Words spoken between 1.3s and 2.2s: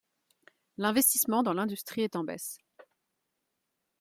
dans l’industrie est